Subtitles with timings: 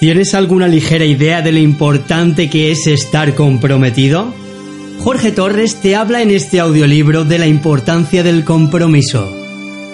[0.00, 4.32] ¿Tienes alguna ligera idea de lo importante que es estar comprometido?
[5.00, 9.30] Jorge Torres te habla en este audiolibro de la importancia del compromiso.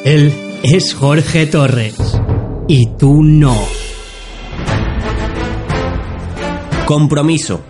[0.04, 0.32] Él
[0.62, 1.96] es Jorge Torres
[2.69, 3.56] y tú no.
[6.85, 7.63] Compromiso.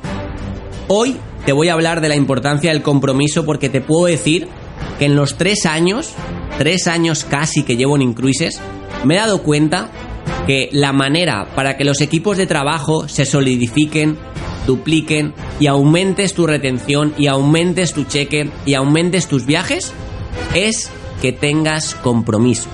[0.88, 1.16] Hoy
[1.46, 4.46] te voy a hablar de la importancia del compromiso porque te puedo decir
[4.98, 6.12] que en los tres años,
[6.58, 8.60] tres años casi que llevo en Incruises,
[9.06, 9.90] me he dado cuenta
[10.46, 14.16] que la manera para que los equipos de trabajo se solidifiquen,
[14.66, 19.92] dupliquen y aumentes tu retención y aumentes tu cheque y aumentes tus viajes
[20.54, 20.90] es
[21.20, 22.68] que tengas compromiso.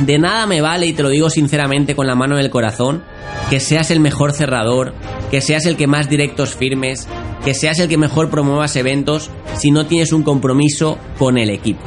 [0.00, 3.04] De nada me vale, y te lo digo sinceramente con la mano en el corazón,
[3.50, 4.94] que seas el mejor cerrador,
[5.30, 7.06] que seas el que más directos firmes,
[7.44, 11.82] que seas el que mejor promuevas eventos si no tienes un compromiso con el equipo.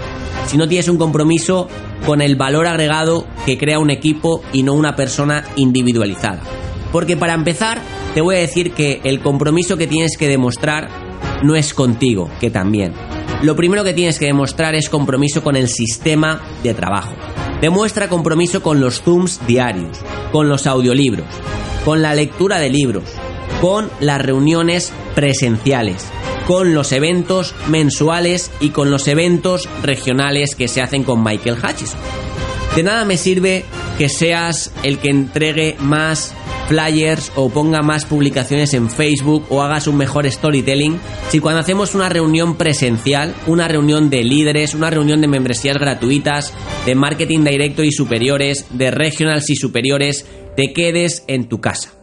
[0.48, 1.68] Si no tienes un compromiso
[2.06, 6.42] con el valor agregado que crea un equipo y no una persona individualizada.
[6.92, 7.82] Porque para empezar,
[8.14, 10.90] te voy a decir que el compromiso que tienes que demostrar
[11.44, 12.94] no es contigo, que también.
[13.42, 17.14] Lo primero que tienes que demostrar es compromiso con el sistema de trabajo.
[17.62, 20.00] Demuestra compromiso con los Zooms diarios,
[20.32, 21.28] con los audiolibros,
[21.84, 23.04] con la lectura de libros,
[23.62, 26.06] con las reuniones presenciales,
[26.48, 32.00] con los eventos mensuales y con los eventos regionales que se hacen con Michael Hutchison.
[32.76, 33.64] De nada me sirve
[33.98, 36.34] que seas el que entregue más
[36.68, 41.96] flyers o ponga más publicaciones en Facebook o hagas un mejor storytelling si cuando hacemos
[41.96, 46.54] una reunión presencial, una reunión de líderes, una reunión de membresías gratuitas,
[46.86, 51.94] de marketing directo y superiores, de regionals y superiores, te quedes en tu casa.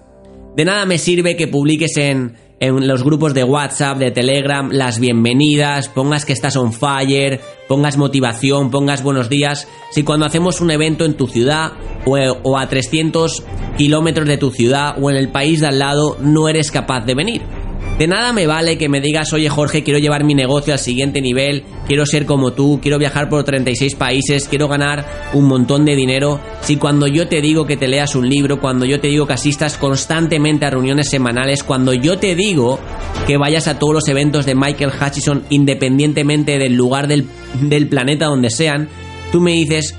[0.56, 5.00] De nada me sirve que publiques en, en los grupos de WhatsApp, de Telegram, las
[5.00, 10.70] bienvenidas, pongas que estás on fire, pongas motivación, pongas buenos días, si cuando hacemos un
[10.70, 11.72] evento en tu ciudad
[12.06, 13.42] o, o a 300
[13.76, 17.16] kilómetros de tu ciudad o en el país de al lado no eres capaz de
[17.16, 17.61] venir.
[17.98, 21.20] De nada me vale que me digas, oye Jorge, quiero llevar mi negocio al siguiente
[21.20, 25.94] nivel, quiero ser como tú, quiero viajar por 36 países, quiero ganar un montón de
[25.94, 26.40] dinero.
[26.62, 29.34] Si cuando yo te digo que te leas un libro, cuando yo te digo que
[29.34, 32.80] asistas constantemente a reuniones semanales, cuando yo te digo
[33.26, 37.28] que vayas a todos los eventos de Michael Hutchison independientemente del lugar del,
[37.60, 38.88] del planeta donde sean,
[39.30, 39.94] tú me dices,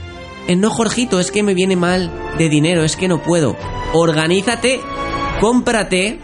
[0.47, 3.55] eh, no Jorgito, es que me viene mal de dinero, es que no puedo.
[3.93, 4.81] Organízate,
[5.39, 6.19] cómprate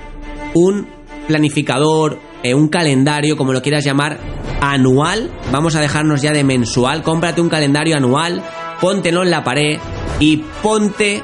[0.55, 0.98] un
[1.29, 4.17] planificador, eh, un calendario, como lo quieras llamar,
[4.61, 5.29] anual.
[5.51, 7.03] Vamos a dejarnos ya de mensual.
[7.03, 8.43] Cómprate un calendario anual,
[8.81, 9.77] póntelo en la pared
[10.19, 11.21] y ponte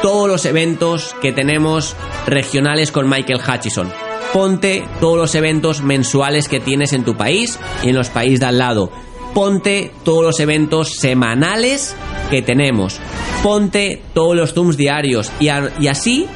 [0.00, 1.94] todos los eventos que tenemos
[2.26, 3.92] regionales con Michael Hutchison.
[4.32, 8.46] Ponte todos los eventos mensuales que tienes en tu país y en los países de
[8.46, 8.90] al lado.
[9.34, 11.94] Ponte todos los eventos semanales
[12.30, 12.98] que tenemos.
[13.42, 15.48] Ponte todos los Zooms diarios y,
[15.78, 16.26] y así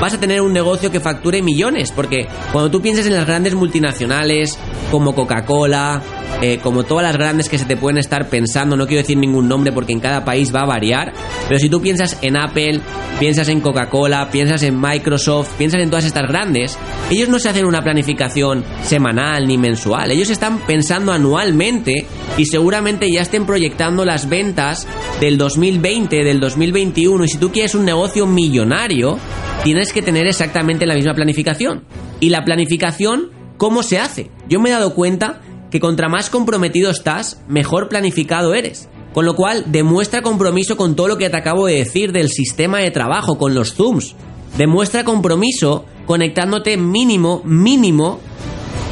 [0.00, 3.54] vas a tener un negocio que facture millones, porque cuando tú piensas en las grandes
[3.54, 4.58] multinacionales
[4.90, 6.02] como Coca-Cola,
[6.42, 9.48] eh, como todas las grandes que se te pueden estar pensando, no quiero decir ningún
[9.48, 11.12] nombre porque en cada país va a variar,
[11.48, 12.80] pero si tú piensas en Apple,
[13.18, 16.78] piensas en Coca-Cola, piensas en Microsoft, piensas en todas estas grandes,
[17.10, 23.10] ellos no se hacen una planificación semanal ni mensual, ellos están pensando anualmente y seguramente
[23.10, 24.86] ya estén proyectando las ventas
[25.20, 29.18] del 2020, del 2021 y si tú quieres un negocio millonario,
[29.62, 31.84] tienes que tener exactamente la misma planificación.
[32.20, 34.30] Y la planificación, ¿cómo se hace?
[34.48, 35.40] Yo me he dado cuenta
[35.70, 38.88] que contra más comprometido estás, mejor planificado eres.
[39.12, 42.78] Con lo cual, demuestra compromiso con todo lo que te acabo de decir del sistema
[42.78, 44.14] de trabajo, con los Zooms.
[44.58, 48.20] Demuestra compromiso conectándote mínimo, mínimo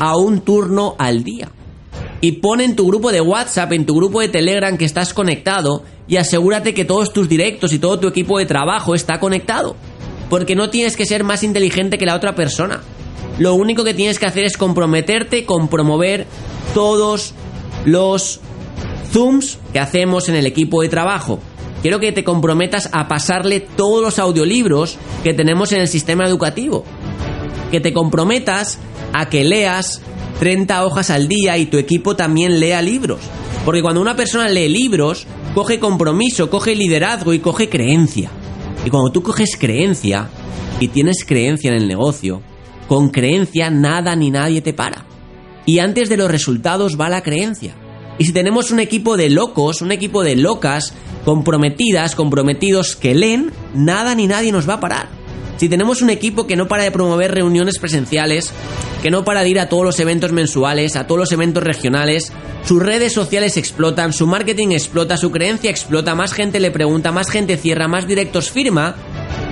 [0.01, 1.51] a un turno al día.
[2.21, 5.83] Y pon en tu grupo de WhatsApp, en tu grupo de Telegram que estás conectado
[6.07, 9.77] y asegúrate que todos tus directos y todo tu equipo de trabajo está conectado.
[10.35, 12.81] Porque no tienes que ser más inteligente que la otra persona.
[13.39, 16.27] Lo único que tienes que hacer es comprometerte con promover
[16.75, 17.35] todos
[17.85, 18.41] los
[19.13, 21.39] Zooms que hacemos en el equipo de trabajo.
[21.83, 26.85] Quiero que te comprometas a pasarle todos los audiolibros que tenemos en el sistema educativo.
[27.71, 28.81] Que te comprometas
[29.13, 30.03] a que leas
[30.41, 33.21] 30 hojas al día y tu equipo también lea libros.
[33.65, 38.33] Porque cuando una persona lee libros, coge compromiso, coge liderazgo y coge creencia.
[38.85, 40.29] Y cuando tú coges creencia
[40.81, 42.43] y tienes creencia en el negocio,
[42.87, 45.07] con creencia nada ni nadie te para.
[45.67, 47.75] Y antes de los resultados va la creencia.
[48.19, 50.95] Y si tenemos un equipo de locos, un equipo de locas,
[51.25, 55.24] comprometidas, comprometidos que leen, nada ni nadie nos va a parar.
[55.57, 58.53] Si tenemos un equipo que no para de promover reuniones presenciales,
[59.03, 62.33] que no para de ir a todos los eventos mensuales, a todos los eventos regionales,
[62.65, 67.31] sus redes sociales explotan, su marketing explota, su creencia explota, más gente le pregunta, más
[67.31, 68.97] gente cierra, más directos firma,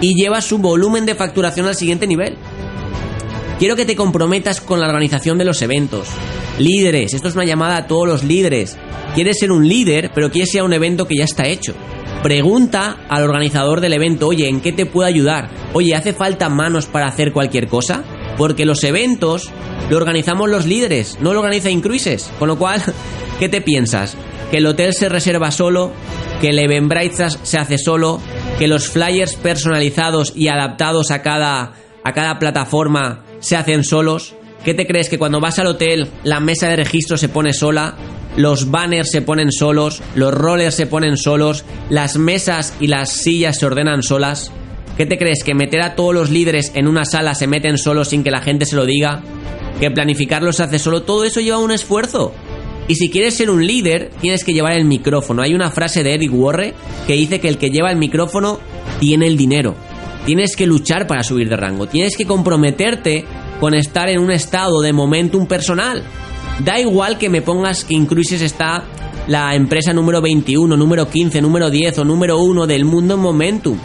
[0.00, 2.36] y lleva su volumen de facturación al siguiente nivel.
[3.58, 6.08] Quiero que te comprometas con la organización de los eventos.
[6.58, 8.76] Líderes, esto es una llamada a todos los líderes.
[9.14, 11.74] Quieres ser un líder, pero quieres ir a un evento que ya está hecho.
[12.22, 15.50] Pregunta al organizador del evento, oye, ¿en qué te puedo ayudar?
[15.72, 18.04] Oye, ¿hace falta manos para hacer cualquier cosa?
[18.38, 19.50] Porque los eventos
[19.90, 22.30] lo organizamos los líderes, no lo organiza Incruises.
[22.38, 22.80] Con lo cual,
[23.40, 24.16] ¿qué te piensas?
[24.52, 25.90] ¿Que el hotel se reserva solo?
[26.40, 28.20] ¿Que el Eventbrite se hace solo?
[28.56, 31.72] ¿Que los flyers personalizados y adaptados a cada,
[32.04, 34.36] a cada plataforma se hacen solos?
[34.64, 37.96] ¿Qué te crees que cuando vas al hotel la mesa de registro se pone sola?
[38.36, 43.58] Los banners se ponen solos, los rollers se ponen solos, las mesas y las sillas
[43.58, 44.50] se ordenan solas.
[44.96, 45.44] ¿Qué te crees?
[45.44, 48.42] ¿Que meter a todos los líderes en una sala se meten solos sin que la
[48.42, 49.22] gente se lo diga?
[49.80, 51.02] ¿Que planificarlo se hace solo?
[51.02, 52.32] Todo eso lleva un esfuerzo.
[52.88, 55.42] Y si quieres ser un líder, tienes que llevar el micrófono.
[55.42, 56.74] Hay una frase de Eric Warre
[57.06, 58.60] que dice que el que lleva el micrófono
[58.98, 59.74] tiene el dinero.
[60.26, 61.86] Tienes que luchar para subir de rango.
[61.86, 63.24] Tienes que comprometerte
[63.60, 66.02] con estar en un estado de momentum personal.
[66.60, 68.84] Da igual que me pongas que Incruises está
[69.26, 73.78] la empresa número 21, número 15, número 10 o número 1 del mundo en momentum.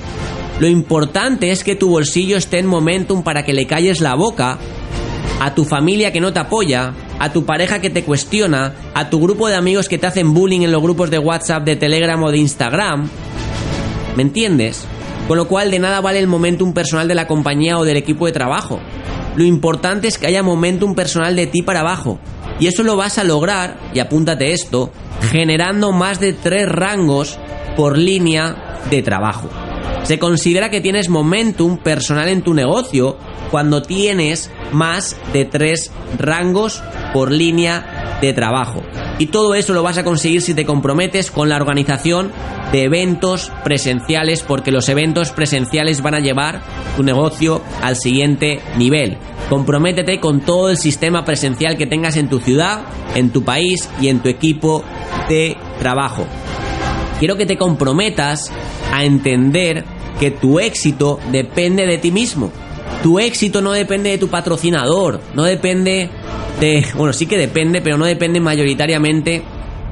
[0.60, 4.58] Lo importante es que tu bolsillo esté en momentum para que le calles la boca
[5.40, 9.20] a tu familia que no te apoya, a tu pareja que te cuestiona, a tu
[9.20, 12.32] grupo de amigos que te hacen bullying en los grupos de WhatsApp, de Telegram o
[12.32, 13.08] de Instagram.
[14.16, 14.86] ¿Me entiendes?
[15.28, 18.26] Con lo cual de nada vale el momentum personal de la compañía o del equipo
[18.26, 18.80] de trabajo.
[19.36, 22.18] Lo importante es que haya momentum personal de ti para abajo.
[22.60, 24.92] Y eso lo vas a lograr, y apúntate esto,
[25.32, 27.38] generando más de tres rangos
[27.76, 29.50] por línea de trabajo.
[30.04, 33.18] Se considera que tienes momentum personal en tu negocio
[33.52, 36.82] cuando tienes más de tres rangos
[37.14, 38.84] por línea de trabajo.
[39.20, 42.32] Y todo eso lo vas a conseguir si te comprometes con la organización
[42.72, 46.62] de eventos presenciales, porque los eventos presenciales van a llevar
[46.96, 49.18] tu negocio al siguiente nivel.
[49.50, 52.82] Comprométete con todo el sistema presencial que tengas en tu ciudad,
[53.16, 54.84] en tu país y en tu equipo
[55.30, 56.28] de trabajo.
[57.20, 58.52] Quiero que te comprometas
[58.94, 59.84] a entender
[60.20, 62.52] que tu éxito depende de ti mismo.
[63.08, 66.10] Tu éxito no depende de tu patrocinador, no depende
[66.60, 66.86] de...
[66.98, 69.44] Bueno, sí que depende, pero no depende mayoritariamente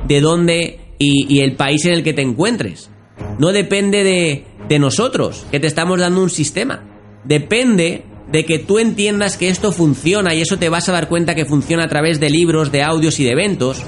[0.05, 2.91] de dónde y, el país en el que te encuentres.
[3.39, 6.83] No depende de, de nosotros, que te estamos dando un sistema.
[7.23, 11.35] Depende de que tú entiendas que esto funciona y eso te vas a dar cuenta
[11.35, 13.81] que funciona a través de libros, de audios y de eventos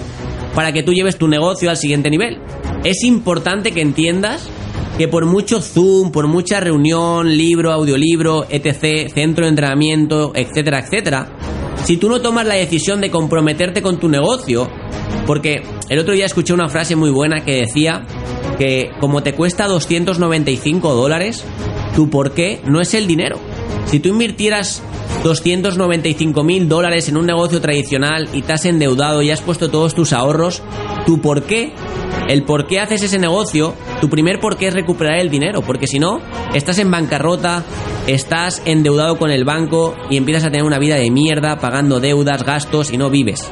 [0.56, 2.38] para que tú lleves tu negocio al siguiente nivel.
[2.86, 4.50] Es importante que entiendas
[4.98, 11.38] que por mucho Zoom, por mucha reunión, libro, audiolibro, etc., centro de entrenamiento, etcétera, etcétera,
[11.84, 14.68] si tú no tomas la decisión de comprometerte con tu negocio,
[15.28, 18.06] porque el otro día escuché una frase muy buena que decía
[18.58, 21.46] que como te cuesta 295 dólares,
[21.96, 23.40] tu por qué no es el dinero.
[23.86, 24.84] Si tú invirtieras
[25.24, 29.96] 295 mil dólares en un negocio tradicional y te has endeudado y has puesto todos
[29.96, 30.62] tus ahorros,
[31.06, 31.74] tu por qué
[32.28, 35.88] el por qué haces ese negocio, tu primer por qué es recuperar el dinero, porque
[35.88, 36.20] si no,
[36.54, 37.64] estás en bancarrota,
[38.06, 42.44] estás endeudado con el banco y empiezas a tener una vida de mierda, pagando deudas,
[42.44, 43.50] gastos y no vives.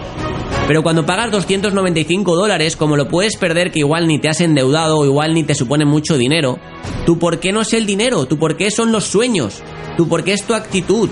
[0.67, 4.97] Pero cuando pagas 295 dólares, como lo puedes perder que igual ni te has endeudado
[4.97, 6.57] o igual ni te supone mucho dinero,
[7.05, 9.61] tu por qué no es el dinero, tu por qué son los sueños,
[9.97, 11.09] tu por qué es tu actitud,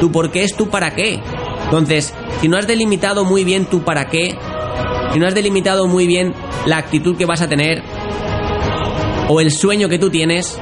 [0.00, 1.20] tu por qué es tu para qué.
[1.64, 4.36] Entonces, si no has delimitado muy bien tu para qué,
[5.12, 6.34] si no has delimitado muy bien
[6.66, 7.82] la actitud que vas a tener
[9.28, 10.58] o el sueño que tú tienes,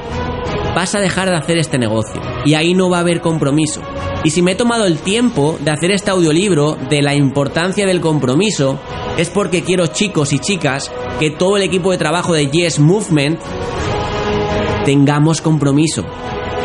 [0.75, 2.21] vas a dejar de hacer este negocio.
[2.45, 3.81] Y ahí no va a haber compromiso.
[4.23, 8.01] Y si me he tomado el tiempo de hacer este audiolibro de la importancia del
[8.01, 8.79] compromiso,
[9.17, 13.39] es porque quiero chicos y chicas que todo el equipo de trabajo de Yes Movement
[14.85, 16.03] tengamos compromiso.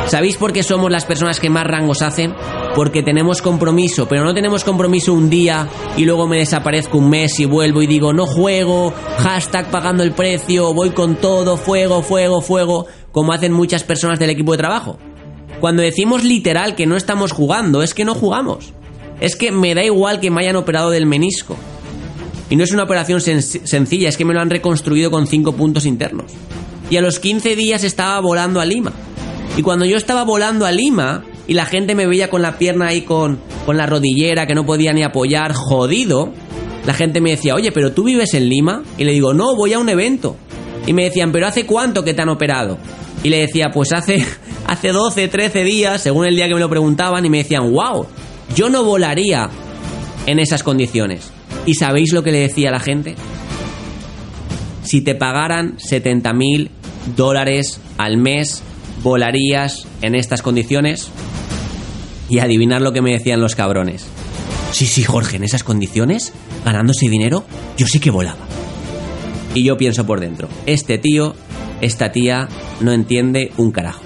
[0.07, 2.35] ¿Sabéis por qué somos las personas que más rangos hacen?
[2.75, 7.39] Porque tenemos compromiso, pero no tenemos compromiso un día y luego me desaparezco un mes
[7.41, 12.41] y vuelvo y digo no juego, hashtag pagando el precio, voy con todo, fuego, fuego,
[12.41, 14.99] fuego, como hacen muchas personas del equipo de trabajo.
[15.61, 18.73] Cuando decimos literal que no estamos jugando, es que no jugamos.
[19.21, 21.57] Es que me da igual que me hayan operado del menisco.
[22.49, 25.85] Y no es una operación sencilla, es que me lo han reconstruido con 5 puntos
[25.85, 26.33] internos.
[26.91, 28.93] Y a los 15 días estaba volando a Lima.
[29.57, 32.89] Y cuando yo estaba volando a Lima y la gente me veía con la pierna
[32.89, 36.33] ahí con, con la rodillera que no podía ni apoyar, jodido,
[36.87, 38.83] la gente me decía, oye, pero tú vives en Lima?
[38.97, 40.37] Y le digo, no, voy a un evento.
[40.87, 42.79] Y me decían, pero ¿hace cuánto que te han operado?
[43.23, 44.25] Y le decía, pues hace,
[44.67, 48.07] hace 12, 13 días, según el día que me lo preguntaban, y me decían, wow,
[48.55, 49.51] yo no volaría
[50.27, 51.31] en esas condiciones.
[51.67, 53.17] ¿Y sabéis lo que le decía a la gente?
[54.83, 56.71] Si te pagaran 70 mil
[57.17, 58.63] dólares al mes
[59.03, 61.09] volarías en estas condiciones?
[62.29, 64.07] Y adivinar lo que me decían los cabrones.
[64.73, 66.33] Sí, sí, Jorge, en esas condiciones,
[66.65, 67.45] ganándose dinero,
[67.77, 68.39] yo sí que volaba.
[69.55, 71.35] Y yo pienso por dentro, este tío,
[71.81, 72.49] esta tía,
[72.81, 74.03] no entiende un carajo.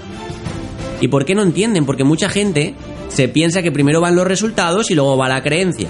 [1.01, 1.85] ¿Y por qué no entienden?
[1.85, 2.75] Porque mucha gente
[3.09, 5.89] se piensa que primero van los resultados y luego va la creencia.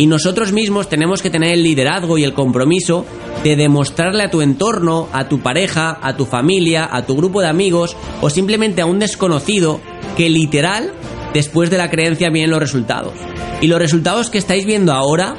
[0.00, 3.04] Y nosotros mismos tenemos que tener el liderazgo y el compromiso
[3.44, 7.48] de demostrarle a tu entorno, a tu pareja, a tu familia, a tu grupo de
[7.48, 9.78] amigos o simplemente a un desconocido
[10.16, 10.94] que literal
[11.34, 13.12] después de la creencia vienen los resultados.
[13.60, 15.34] Y los resultados que estáis viendo ahora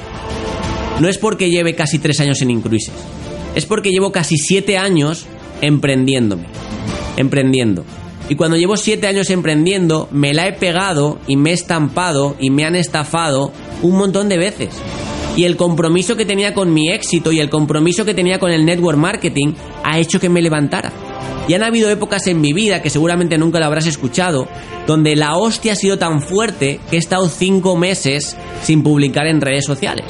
[0.99, 2.93] no es porque lleve casi tres años en Incruises,
[3.55, 5.25] es porque llevo casi siete años
[5.61, 6.45] emprendiéndome,
[7.17, 7.83] emprendiendo.
[8.31, 12.49] Y cuando llevo siete años emprendiendo, me la he pegado y me he estampado y
[12.49, 14.69] me han estafado un montón de veces.
[15.35, 18.63] Y el compromiso que tenía con mi éxito y el compromiso que tenía con el
[18.63, 20.93] network marketing ha hecho que me levantara.
[21.49, 24.47] Y han habido épocas en mi vida, que seguramente nunca lo habrás escuchado,
[24.87, 29.41] donde la hostia ha sido tan fuerte que he estado cinco meses sin publicar en
[29.41, 30.05] redes sociales.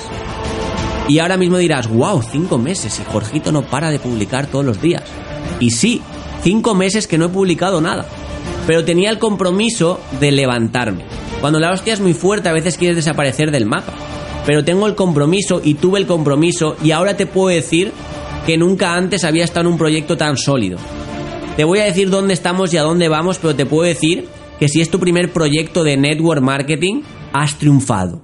[1.07, 4.79] Y ahora mismo dirás, wow, cinco meses y Jorgito no para de publicar todos los
[4.79, 5.01] días.
[5.59, 6.03] Y sí,
[6.43, 8.05] cinco meses que no he publicado nada.
[8.67, 11.05] Pero tenía el compromiso de levantarme.
[11.39, 13.93] Cuando la hostia es muy fuerte a veces quieres desaparecer del mapa.
[14.45, 17.91] Pero tengo el compromiso y tuve el compromiso y ahora te puedo decir
[18.45, 20.77] que nunca antes había estado en un proyecto tan sólido.
[21.57, 24.27] Te voy a decir dónde estamos y a dónde vamos, pero te puedo decir
[24.59, 27.01] que si es tu primer proyecto de network marketing,
[27.33, 28.21] has triunfado.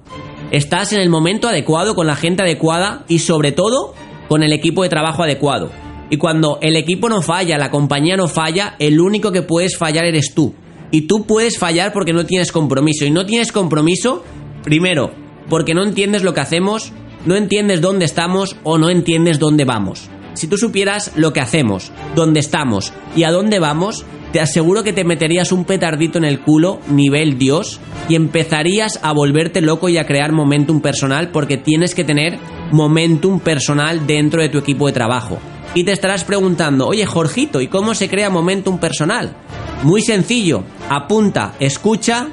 [0.50, 3.94] Estás en el momento adecuado, con la gente adecuada y sobre todo
[4.28, 5.70] con el equipo de trabajo adecuado.
[6.10, 10.04] Y cuando el equipo no falla, la compañía no falla, el único que puedes fallar
[10.04, 10.54] eres tú.
[10.90, 13.04] Y tú puedes fallar porque no tienes compromiso.
[13.04, 14.24] Y no tienes compromiso,
[14.62, 15.12] primero,
[15.48, 16.92] porque no entiendes lo que hacemos,
[17.26, 20.08] no entiendes dónde estamos o no entiendes dónde vamos.
[20.34, 24.92] Si tú supieras lo que hacemos, dónde estamos y a dónde vamos, te aseguro que
[24.92, 29.98] te meterías un petardito en el culo, nivel Dios, y empezarías a volverte loco y
[29.98, 32.38] a crear momentum personal porque tienes que tener
[32.70, 35.38] momentum personal dentro de tu equipo de trabajo.
[35.74, 39.36] Y te estarás preguntando, oye Jorgito, ¿y cómo se crea momentum personal?
[39.82, 42.28] Muy sencillo, apunta, escucha,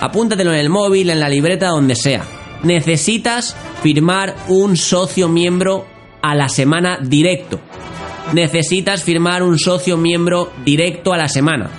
[0.00, 2.24] apúntatelo en el móvil, en la libreta, donde sea.
[2.62, 5.86] Necesitas firmar un socio miembro
[6.22, 7.60] a la semana directo.
[8.32, 11.70] Necesitas firmar un socio miembro directo a la semana.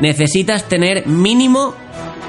[0.00, 1.74] Necesitas tener mínimo,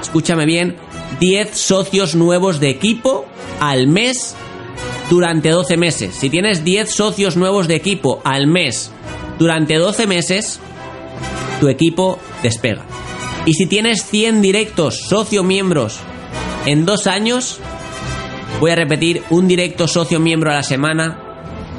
[0.00, 0.76] escúchame bien,
[1.20, 3.26] 10 socios nuevos de equipo
[3.60, 4.36] al mes
[5.10, 6.14] durante 12 meses.
[6.14, 8.92] Si tienes 10 socios nuevos de equipo al mes
[9.38, 10.60] durante 12 meses,
[11.60, 12.84] tu equipo despega.
[13.44, 15.98] Y si tienes 100 directos socio miembros
[16.66, 17.58] en dos años,
[18.60, 21.18] voy a repetir, un directo socio miembro a la semana,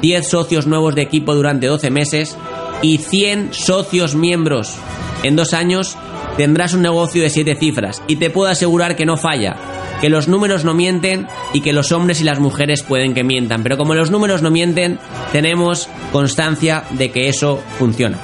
[0.02, 2.36] 10 socios nuevos de equipo durante 12 meses
[2.82, 4.74] y 100 socios miembros
[5.22, 5.96] en dos años,
[6.36, 8.02] tendrás un negocio de 7 cifras.
[8.06, 9.56] Y te puedo asegurar que no falla
[10.04, 13.62] que los números no mienten y que los hombres y las mujeres pueden que mientan.
[13.62, 14.98] Pero como los números no mienten,
[15.32, 18.18] tenemos constancia de que eso funciona.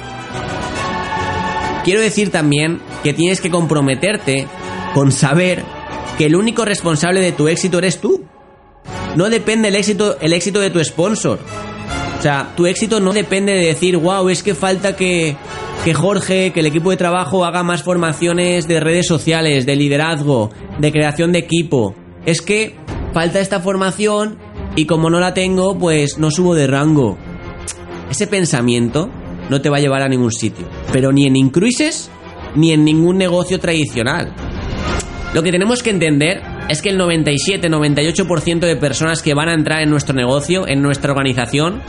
[1.83, 4.47] Quiero decir también que tienes que comprometerte
[4.93, 5.63] con saber
[6.19, 8.25] que el único responsable de tu éxito eres tú.
[9.15, 11.39] No depende el éxito, el éxito de tu sponsor.
[12.19, 15.35] O sea, tu éxito no depende de decir, wow, es que falta que,
[15.83, 20.51] que Jorge, que el equipo de trabajo haga más formaciones de redes sociales, de liderazgo,
[20.77, 21.95] de creación de equipo.
[22.25, 22.75] Es que
[23.13, 24.37] falta esta formación
[24.75, 27.17] y como no la tengo, pues no subo de rango.
[28.11, 29.09] Ese pensamiento
[29.49, 30.67] no te va a llevar a ningún sitio.
[30.91, 32.11] Pero ni en Incruises
[32.55, 34.35] ni en ningún negocio tradicional.
[35.33, 39.81] Lo que tenemos que entender es que el 97-98% de personas que van a entrar
[39.81, 41.81] en nuestro negocio, en nuestra organización,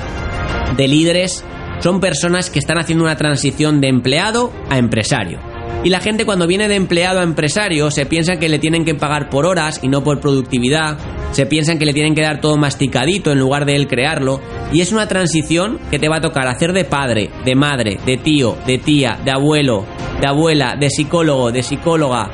[0.76, 1.44] de líderes,
[1.82, 5.40] son personas que están haciendo una transición de empleado a empresario.
[5.84, 8.94] Y la gente cuando viene de empleado a empresario se piensa que le tienen que
[8.94, 10.96] pagar por horas y no por productividad,
[11.32, 14.40] se piensan que le tienen que dar todo masticadito en lugar de él crearlo,
[14.72, 18.16] y es una transición que te va a tocar hacer de padre, de madre, de
[18.16, 19.84] tío, de tía, de abuelo,
[20.20, 22.30] de abuela, de psicólogo, de psicóloga,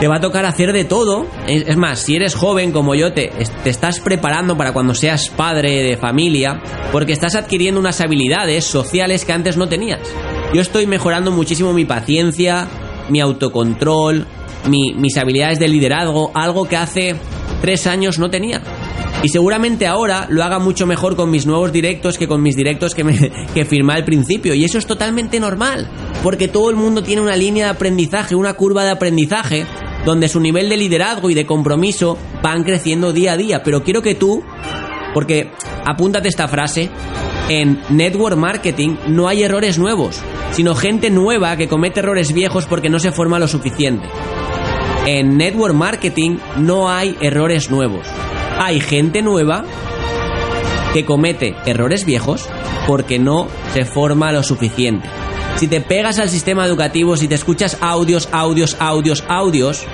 [0.00, 1.26] te va a tocar hacer de todo.
[1.46, 3.32] Es más, si eres joven como yo, te,
[3.64, 6.60] te, estás preparando para cuando seas padre de familia,
[6.92, 10.00] porque estás adquiriendo unas habilidades sociales que antes no tenías.
[10.54, 12.68] Yo estoy mejorando muchísimo mi paciencia,
[13.08, 14.26] mi autocontrol,
[14.68, 17.16] mis habilidades de liderazgo, algo que hace
[17.60, 18.62] tres años no tenía.
[19.20, 22.94] Y seguramente ahora lo haga mucho mejor con mis nuevos directos que con mis directos
[22.94, 24.54] que, me, que firmé al principio.
[24.54, 25.88] Y eso es totalmente normal,
[26.22, 29.66] porque todo el mundo tiene una línea de aprendizaje, una curva de aprendizaje
[30.08, 33.62] donde su nivel de liderazgo y de compromiso van creciendo día a día.
[33.62, 34.42] Pero quiero que tú,
[35.12, 35.50] porque
[35.84, 36.88] apúntate esta frase,
[37.50, 40.20] En network marketing no hay errores nuevos,
[40.52, 44.06] sino gente nueva que comete errores viejos porque no se forma lo suficiente.
[45.06, 48.06] En network marketing no hay errores nuevos.
[48.58, 49.64] Hay gente nueva
[50.92, 52.48] que comete errores viejos
[52.86, 55.08] porque no se forma lo suficiente.
[55.58, 59.84] Si te pegas al sistema educativo, si te escuchas audios, audios, audios, audios,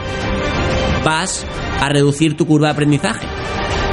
[1.02, 1.46] vas
[1.80, 3.26] a reducir tu curva de aprendizaje.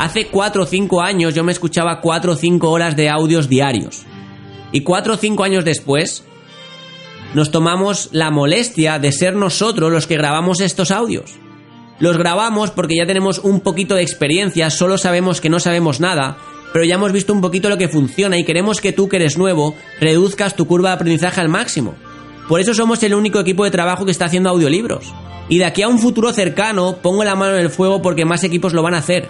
[0.01, 4.03] Hace 4 o 5 años yo me escuchaba 4 o 5 horas de audios diarios.
[4.73, 6.25] Y 4 o 5 años después
[7.33, 11.39] nos tomamos la molestia de ser nosotros los que grabamos estos audios.
[11.99, 16.37] Los grabamos porque ya tenemos un poquito de experiencia, solo sabemos que no sabemos nada,
[16.73, 19.37] pero ya hemos visto un poquito lo que funciona y queremos que tú que eres
[19.37, 21.95] nuevo reduzcas tu curva de aprendizaje al máximo.
[22.47, 25.13] Por eso somos el único equipo de trabajo que está haciendo audiolibros.
[25.49, 28.43] Y de aquí a un futuro cercano pongo la mano en el fuego porque más
[28.43, 29.29] equipos lo van a hacer.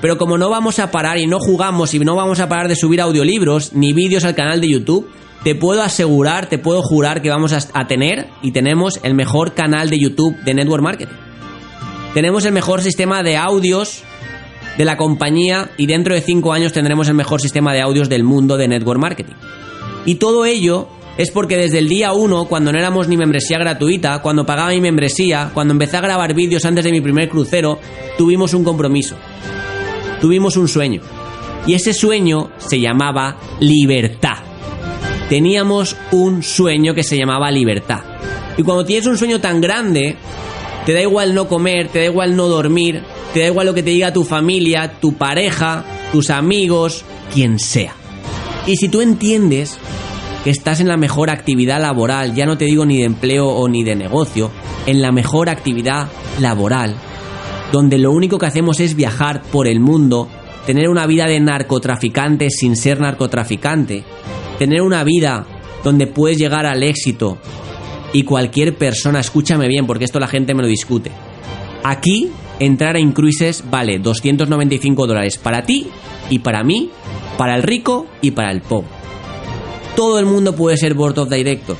[0.00, 2.76] Pero como no vamos a parar y no jugamos y no vamos a parar de
[2.76, 5.08] subir audiolibros ni vídeos al canal de YouTube,
[5.44, 9.90] te puedo asegurar, te puedo jurar que vamos a tener y tenemos el mejor canal
[9.90, 11.14] de YouTube de Network Marketing.
[12.14, 14.02] Tenemos el mejor sistema de audios
[14.78, 18.22] de la compañía y dentro de 5 años tendremos el mejor sistema de audios del
[18.22, 19.34] mundo de Network Marketing.
[20.06, 24.22] Y todo ello es porque desde el día 1, cuando no éramos ni membresía gratuita,
[24.22, 27.80] cuando pagaba mi membresía, cuando empecé a grabar vídeos antes de mi primer crucero,
[28.16, 29.16] tuvimos un compromiso.
[30.20, 31.00] Tuvimos un sueño.
[31.66, 34.38] Y ese sueño se llamaba libertad.
[35.28, 38.02] Teníamos un sueño que se llamaba libertad.
[38.56, 40.16] Y cuando tienes un sueño tan grande,
[40.86, 43.82] te da igual no comer, te da igual no dormir, te da igual lo que
[43.82, 47.94] te diga tu familia, tu pareja, tus amigos, quien sea.
[48.66, 49.78] Y si tú entiendes
[50.44, 53.68] que estás en la mejor actividad laboral, ya no te digo ni de empleo o
[53.68, 54.50] ni de negocio,
[54.86, 56.08] en la mejor actividad
[56.40, 56.96] laboral,
[57.72, 60.28] donde lo único que hacemos es viajar por el mundo,
[60.66, 64.04] tener una vida de narcotraficante sin ser narcotraficante,
[64.58, 65.46] tener una vida
[65.84, 67.38] donde puedes llegar al éxito
[68.12, 71.10] y cualquier persona, escúchame bien porque esto la gente me lo discute.
[71.84, 72.30] Aquí
[72.60, 75.88] entrar a Incruises vale 295 dólares para ti
[76.30, 76.90] y para mí,
[77.36, 78.88] para el rico y para el pobre.
[79.96, 81.76] Todo el mundo puede ser Board of Director.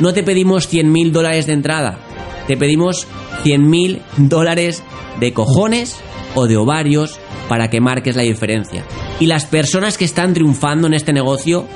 [0.00, 1.98] No te pedimos 100 mil dólares de entrada,
[2.46, 3.06] te pedimos
[3.42, 4.82] 100 mil dólares
[5.20, 6.00] de cojones
[6.34, 8.84] o de ovarios para que marques la diferencia.
[9.20, 11.66] Y las personas que están triunfando en este negocio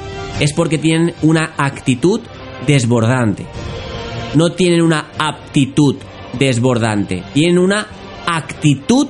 [0.41, 2.21] es porque tienen una actitud
[2.67, 3.47] desbordante.
[4.35, 5.97] No tienen una aptitud
[6.38, 7.87] desbordante, tienen una
[8.37, 9.09] actitud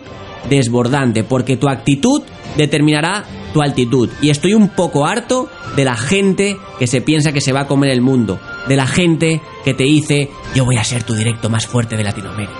[0.49, 2.23] desbordante, porque tu actitud
[2.57, 4.09] determinará tu altitud.
[4.21, 7.67] Y estoy un poco harto de la gente que se piensa que se va a
[7.67, 11.49] comer el mundo, de la gente que te dice yo voy a ser tu directo
[11.49, 12.53] más fuerte de Latinoamérica,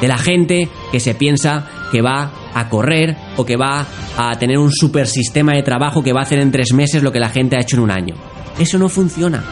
[0.00, 4.58] de la gente que se piensa que va a correr o que va a tener
[4.58, 7.28] un super sistema de trabajo que va a hacer en tres meses lo que la
[7.28, 8.14] gente ha hecho en un año.
[8.58, 9.42] Eso no funciona.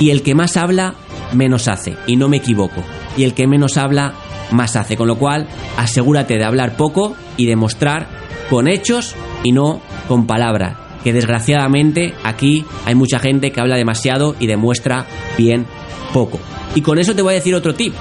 [0.00, 0.94] Y el que más habla,
[1.32, 1.96] menos hace.
[2.06, 2.82] Y no me equivoco.
[3.16, 4.14] Y el que menos habla,
[4.50, 4.96] más hace.
[4.96, 8.08] Con lo cual, asegúrate de hablar poco y demostrar
[8.50, 10.76] con hechos y no con palabras.
[11.02, 15.66] Que desgraciadamente aquí hay mucha gente que habla demasiado y demuestra bien
[16.12, 16.38] poco.
[16.74, 17.94] Y con eso te voy a decir otro tip.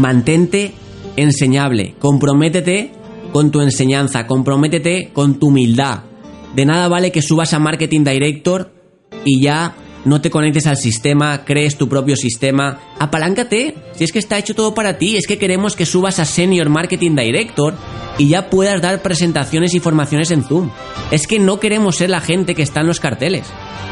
[0.00, 0.74] Mantente
[1.16, 2.92] enseñable, comprométete
[3.32, 6.04] con tu enseñanza, comprométete con tu humildad.
[6.54, 8.72] De nada vale que subas a Marketing Director
[9.24, 14.18] y ya no te conectes al sistema, crees tu propio sistema, apaláncate, si es que
[14.18, 17.74] está hecho todo para ti, es que queremos que subas a Senior Marketing Director
[18.16, 20.70] y ya puedas dar presentaciones y formaciones en Zoom.
[21.10, 23.46] Es que no queremos ser la gente que está en los carteles.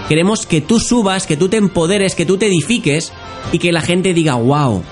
[0.09, 3.13] Queremos que tú subas, que tú te empoderes, que tú te edifiques
[3.53, 4.83] y que la gente diga, wow,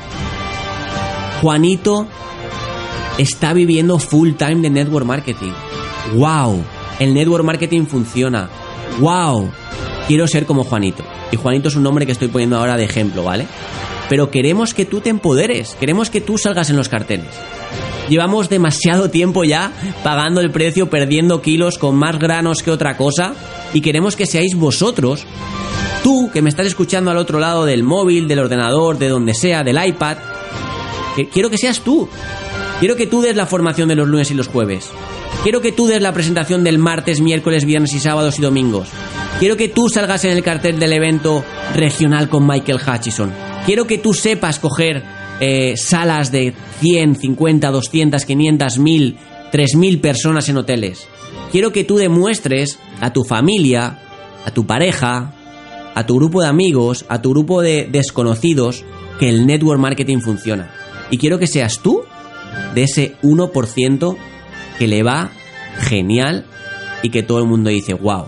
[1.40, 2.07] Juanito
[3.18, 5.53] está viviendo full time de network marketing.
[6.16, 6.64] Wow,
[6.98, 8.48] el network marketing funciona.
[9.00, 9.50] Wow,
[10.07, 11.05] quiero ser como Juanito.
[11.33, 13.47] Y Juanito es un nombre que estoy poniendo ahora de ejemplo, ¿vale?
[14.09, 17.29] Pero queremos que tú te empoderes, queremos que tú salgas en los carteles.
[18.09, 23.35] Llevamos demasiado tiempo ya pagando el precio, perdiendo kilos con más granos que otra cosa
[23.73, 25.27] y queremos que seáis vosotros,
[26.03, 29.64] tú que me estás escuchando al otro lado del móvil, del ordenador, de donde sea,
[29.64, 30.19] del iPad,
[31.17, 32.09] que quiero que seas tú.
[32.81, 34.90] Quiero que tú des la formación de los lunes y los jueves.
[35.43, 38.88] Quiero que tú des la presentación del martes, miércoles, viernes y sábados y domingos.
[39.38, 41.44] Quiero que tú salgas en el cartel del evento
[41.75, 43.33] regional con Michael Hutchison.
[43.66, 45.03] Quiero que tú sepas coger
[45.40, 49.16] eh, salas de 100, 50, 200, 500, 1000,
[49.51, 51.09] 3000 personas en hoteles.
[51.51, 53.99] Quiero que tú demuestres a tu familia,
[54.47, 55.35] a tu pareja,
[55.94, 58.85] a tu grupo de amigos, a tu grupo de desconocidos,
[59.18, 60.73] que el network marketing funciona.
[61.11, 62.03] Y quiero que seas tú
[62.75, 64.16] de ese 1%
[64.79, 65.31] que le va
[65.81, 66.47] genial
[67.03, 68.27] y que todo el mundo dice, wow,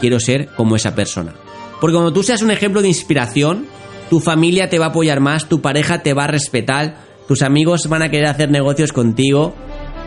[0.00, 1.34] quiero ser como esa persona.
[1.80, 3.66] Porque cuando tú seas un ejemplo de inspiración,
[4.10, 6.96] tu familia te va a apoyar más, tu pareja te va a respetar,
[7.28, 9.54] tus amigos van a querer hacer negocios contigo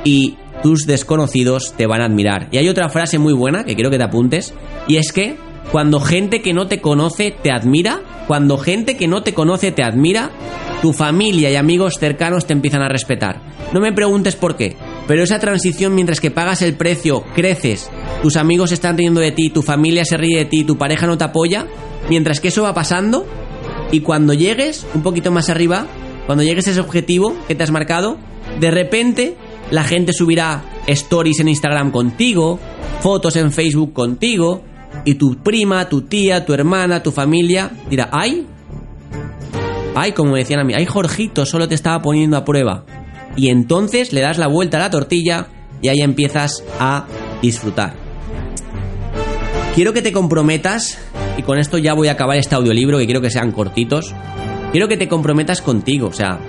[0.04, 2.48] y tus desconocidos te van a admirar.
[2.52, 4.54] Y hay otra frase muy buena que quiero que te apuntes,
[4.88, 5.38] y es que
[5.72, 9.84] cuando gente que no te conoce te admira, cuando gente que no te conoce te
[9.84, 10.32] admira,
[10.84, 13.42] tu familia y amigos cercanos te empiezan a respetar.
[13.72, 14.76] No me preguntes por qué,
[15.08, 17.90] pero esa transición mientras que pagas el precio, creces,
[18.22, 21.18] tus amigos están riendo de ti, tu familia se ríe de ti, tu pareja no
[21.18, 21.68] te apoya,
[22.10, 23.26] mientras que eso va pasando,
[23.94, 25.88] y cuando llegues un poquito más arriba,
[26.26, 28.18] cuando llegues a ese objetivo que te has marcado,
[28.60, 29.38] de repente
[29.72, 32.60] la gente subirá stories en Instagram contigo,
[33.00, 34.66] fotos en Facebook contigo,
[35.06, 38.48] y tu prima, tu tía, tu hermana, tu familia dirá, ay,
[39.96, 42.86] ay, como decían a mí, ay, Jorgito, solo te estaba poniendo a prueba.
[43.36, 45.48] Y entonces le das la vuelta a la tortilla
[45.82, 47.06] y ahí empiezas a
[47.42, 47.96] disfrutar.
[49.76, 51.00] Quiero que te comprometas,
[51.36, 54.14] y con esto ya voy a acabar este audiolibro, que quiero que sean cortitos.
[54.72, 56.40] Quiero que te comprometas contigo, o sea,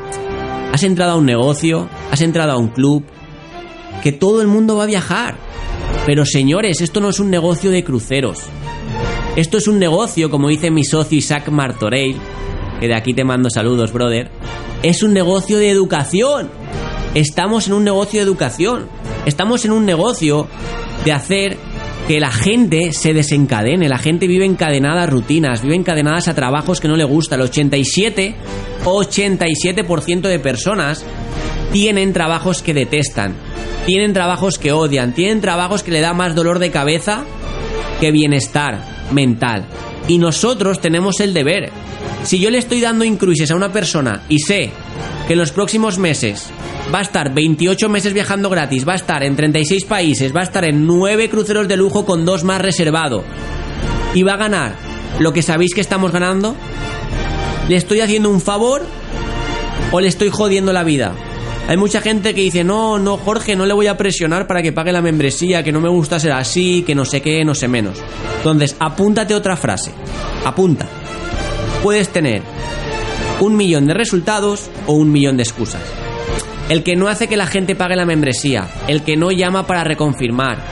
[0.72, 3.04] has entrado a un negocio, has entrado a un club,
[4.02, 5.36] que todo el mundo va a viajar.
[6.06, 8.40] Pero señores, esto no es un negocio de cruceros.
[9.36, 12.16] Esto es un negocio, como dice mi socio Isaac Martorell,
[12.80, 14.30] que de aquí te mando saludos, brother.
[14.82, 16.50] Es un negocio de educación.
[17.14, 18.88] Estamos en un negocio de educación.
[19.26, 20.48] Estamos en un negocio
[21.04, 21.56] de hacer
[22.08, 23.88] que la gente se desencadene.
[23.88, 27.36] La gente vive encadenada a rutinas, vive encadenadas a trabajos que no le gusta.
[27.36, 28.34] El 87,
[28.84, 31.04] 87% de personas
[31.72, 33.34] tienen trabajos que detestan
[33.86, 37.24] tienen trabajos que odian, tienen trabajos que le da más dolor de cabeza
[38.00, 38.80] que bienestar
[39.12, 39.66] mental.
[40.08, 41.70] Y nosotros tenemos el deber.
[42.24, 44.70] Si yo le estoy dando incruises a una persona y sé
[45.26, 46.46] que en los próximos meses
[46.92, 50.44] va a estar 28 meses viajando gratis, va a estar en 36 países, va a
[50.44, 53.24] estar en 9 cruceros de lujo con dos más reservado
[54.14, 54.74] y va a ganar
[55.18, 56.56] lo que sabéis que estamos ganando,
[57.68, 58.82] ¿le estoy haciendo un favor
[59.92, 61.12] o le estoy jodiendo la vida?
[61.68, 64.72] Hay mucha gente que dice, no, no, Jorge, no le voy a presionar para que
[64.72, 67.68] pague la membresía, que no me gusta ser así, que no sé qué, no sé
[67.68, 67.98] menos.
[68.38, 69.90] Entonces, apúntate otra frase.
[70.44, 70.86] Apunta.
[71.84, 72.40] Puedes tener
[73.40, 75.82] un millón de resultados o un millón de excusas.
[76.70, 79.84] El que no hace que la gente pague la membresía, el que no llama para
[79.84, 80.64] reconfirmar,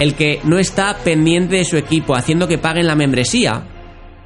[0.00, 3.68] el que no está pendiente de su equipo haciendo que paguen la membresía,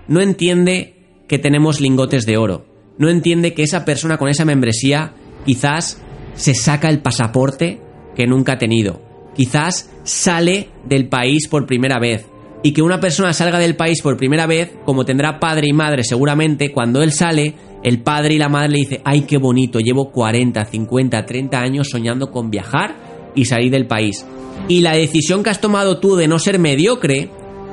[0.08, 2.66] no entiende que tenemos lingotes de oro.
[2.98, 5.14] No entiende que esa persona con esa membresía
[5.46, 6.02] quizás
[6.34, 7.80] se saca el pasaporte
[8.16, 9.00] que nunca ha tenido.
[9.36, 12.26] Quizás sale del país por primera vez.
[12.64, 16.02] Y que una persona salga del país por primera vez, como tendrá padre y madre
[16.02, 20.10] seguramente, cuando él sale, el padre y la madre le dice, ay, qué bonito, llevo
[20.10, 22.96] 40, 50, 30 años soñando con viajar
[23.34, 24.24] y salir del país.
[24.66, 27.28] Y la decisión que has tomado tú de no ser mediocre,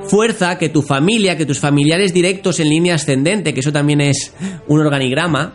[0.08, 4.34] fuerza que tu familia, que tus familiares directos en línea ascendente, que eso también es
[4.68, 5.54] un organigrama,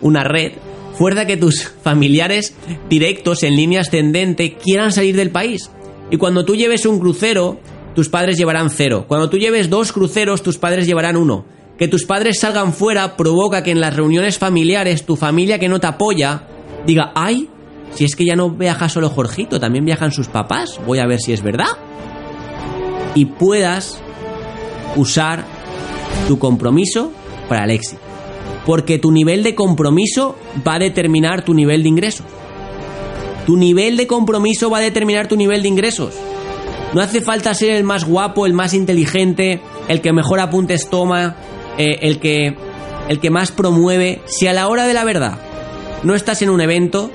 [0.00, 0.52] una red,
[0.94, 2.54] fuerza que tus familiares
[2.88, 5.70] directos en línea ascendente quieran salir del país.
[6.10, 7.60] Y cuando tú lleves un crucero,
[7.98, 9.06] tus padres llevarán cero.
[9.08, 11.44] Cuando tú lleves dos cruceros, tus padres llevarán uno.
[11.76, 15.80] Que tus padres salgan fuera provoca que en las reuniones familiares tu familia que no
[15.80, 16.44] te apoya
[16.86, 17.50] diga, ay,
[17.90, 21.18] si es que ya no viaja solo Jorgito, también viajan sus papás, voy a ver
[21.18, 21.76] si es verdad.
[23.16, 24.00] Y puedas
[24.94, 25.44] usar
[26.28, 27.10] tu compromiso
[27.48, 28.00] para el éxito
[28.64, 32.26] porque tu nivel de compromiso va a determinar tu nivel de ingresos.
[33.44, 36.14] Tu nivel de compromiso va a determinar tu nivel de ingresos.
[36.94, 41.36] No hace falta ser el más guapo, el más inteligente, el que mejor apuntes toma,
[41.76, 42.56] eh, el, que,
[43.08, 44.22] el que más promueve.
[44.26, 45.38] Si a la hora de la verdad
[46.02, 47.10] no estás en un evento,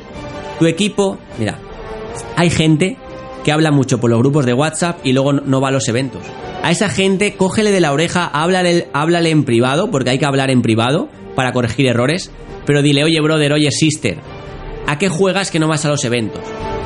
[0.60, 1.60] tu equipo, mira,
[2.36, 2.98] hay gente
[3.44, 6.22] que habla mucho por los grupos de WhatsApp y luego no va a los eventos.
[6.62, 10.50] A esa gente, cógele de la oreja, háblale, háblale en privado, porque hay que hablar
[10.50, 12.32] en privado, para corregir errores,
[12.66, 14.20] pero dile, oye brother, oye sister,
[14.88, 16.42] ¿a qué juegas que no vas a los eventos?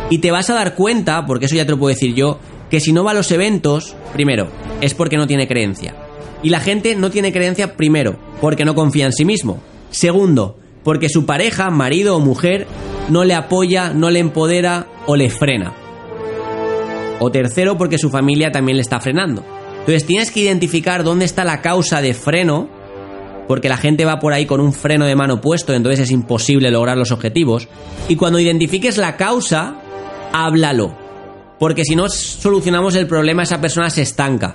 [0.09, 2.79] Y te vas a dar cuenta, porque eso ya te lo puedo decir yo, que
[2.79, 4.49] si no va a los eventos, primero,
[4.81, 5.95] es porque no tiene creencia.
[6.43, 9.59] Y la gente no tiene creencia, primero, porque no confía en sí mismo.
[9.89, 12.67] Segundo, porque su pareja, marido o mujer,
[13.09, 15.73] no le apoya, no le empodera o le frena.
[17.19, 19.43] O tercero, porque su familia también le está frenando.
[19.79, 22.69] Entonces tienes que identificar dónde está la causa de freno
[23.47, 26.69] porque la gente va por ahí con un freno de mano puesto, entonces es imposible
[26.69, 27.67] lograr los objetivos.
[28.09, 29.75] Y cuando identifiques la causa,
[30.33, 31.06] háblalo.
[31.59, 34.53] Porque si no solucionamos el problema, esa persona se estanca.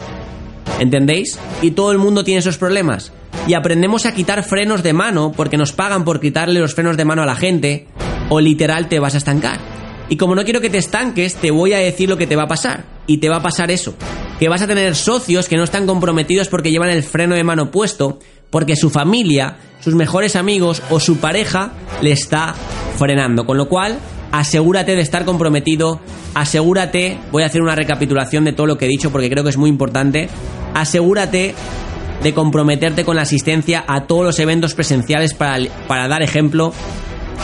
[0.79, 1.38] ¿Entendéis?
[1.61, 3.12] Y todo el mundo tiene esos problemas.
[3.47, 7.05] Y aprendemos a quitar frenos de mano porque nos pagan por quitarle los frenos de
[7.05, 7.88] mano a la gente,
[8.29, 9.59] o literal te vas a estancar.
[10.09, 12.45] Y como no quiero que te estanques, te voy a decir lo que te va
[12.45, 12.85] a pasar.
[13.07, 13.95] Y te va a pasar eso
[14.43, 17.71] que vas a tener socios que no están comprometidos porque llevan el freno de mano
[17.71, 18.19] puesto,
[18.51, 22.53] porque su familia, sus mejores amigos o su pareja le está
[22.99, 23.47] frenando.
[23.47, 24.01] Con lo cual,
[24.33, 26.01] asegúrate de estar comprometido,
[26.35, 29.51] asegúrate, voy a hacer una recapitulación de todo lo que he dicho porque creo que
[29.51, 30.29] es muy importante,
[30.75, 31.55] asegúrate
[32.23, 36.73] de comprometerte con la asistencia a todos los eventos presenciales para, para dar ejemplo,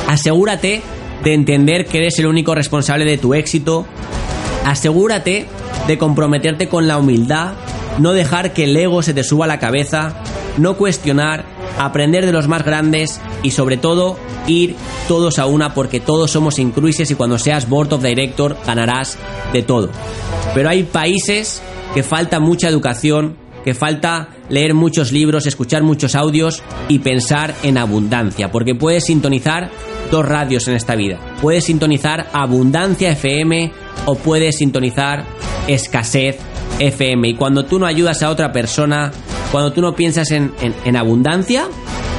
[0.09, 0.83] asegúrate
[1.23, 3.87] de entender que eres el único responsable de tu éxito,
[4.65, 5.47] asegúrate
[5.87, 7.53] de comprometerte con la humildad,
[7.99, 10.23] no dejar que el ego se te suba a la cabeza,
[10.57, 11.45] no cuestionar,
[11.79, 14.75] aprender de los más grandes y sobre todo ir
[15.07, 19.19] todos a una porque todos somos incruises y cuando seas board of director ganarás
[19.53, 19.91] de todo.
[20.55, 21.63] Pero hay países
[21.95, 27.79] que falta mucha educación, que falta leer muchos libros, escuchar muchos audios y pensar en
[27.79, 29.71] abundancia, porque puedes sintonizar
[30.11, 31.19] dos radios en esta vida.
[31.41, 33.73] Puedes sintonizar Abundancia FM
[34.07, 35.25] o puedes sintonizar
[35.67, 36.39] Escasez
[36.79, 37.29] FM.
[37.29, 39.13] Y cuando tú no ayudas a otra persona,
[39.51, 41.67] cuando tú no piensas en, en, abundancia,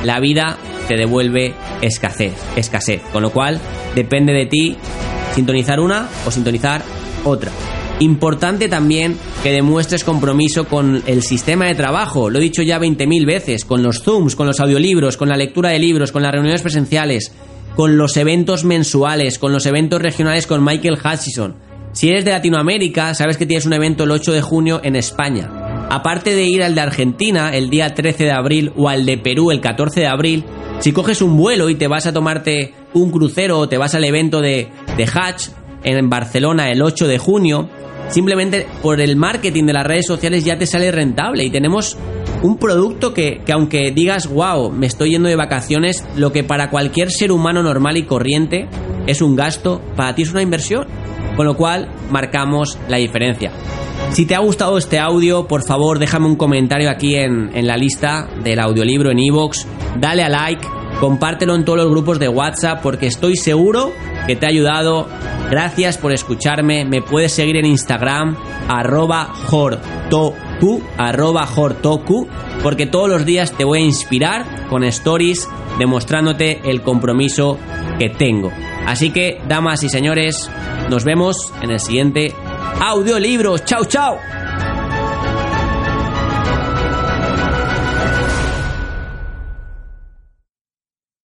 [0.03, 3.01] la vida te devuelve escasez, escasez.
[3.11, 3.59] Con lo cual,
[3.95, 4.75] depende de ti
[5.35, 6.81] sintonizar una o sintonizar
[7.23, 7.51] otra.
[7.99, 13.25] Importante también que demuestres compromiso con el sistema de trabajo, lo he dicho ya 20.000
[13.25, 16.61] veces, con los Zooms, con los audiolibros, con la lectura de libros, con las reuniones
[16.61, 17.33] presenciales,
[17.75, 21.55] con los eventos mensuales, con los eventos regionales con Michael Hutchison.
[21.91, 25.58] Si eres de Latinoamérica, sabes que tienes un evento el 8 de junio en España.
[25.89, 29.49] Aparte de ir al de Argentina el día 13 de abril o al de Perú
[29.49, 30.45] el 14 de abril,
[30.80, 34.04] si coges un vuelo y te vas a tomarte un crucero o te vas al
[34.04, 35.49] evento de, de Hatch
[35.84, 37.69] en Barcelona el 8 de junio,
[38.10, 41.97] simplemente por el marketing de las redes sociales ya te sale rentable y tenemos
[42.43, 46.69] un producto que, que, aunque digas, wow, me estoy yendo de vacaciones, lo que para
[46.69, 48.67] cualquier ser humano normal y corriente
[49.08, 50.88] es un gasto, para ti es una inversión.
[51.36, 53.52] Con lo cual marcamos la diferencia.
[54.11, 57.77] Si te ha gustado este audio, por favor déjame un comentario aquí en, en la
[57.77, 59.65] lista del audiolibro en iVoox,
[59.99, 60.67] dale a like,
[60.99, 63.93] compártelo en todos los grupos de WhatsApp porque estoy seguro
[64.27, 65.07] que te ha ayudado
[65.49, 66.85] Gracias por escucharme.
[66.85, 72.27] Me puedes seguir en Instagram, arroba hortoku, arroba hortoku,
[72.61, 77.57] porque todos los días te voy a inspirar con stories demostrándote el compromiso
[77.97, 78.51] que tengo.
[78.85, 80.51] Así que, damas y señores,
[80.91, 82.35] nos vemos en el siguiente
[82.79, 83.57] audiolibro.
[83.59, 84.48] ¡Chao, chao!